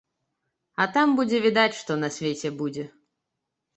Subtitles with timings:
[0.85, 2.83] А там будзе відаць, што на свеце будзе.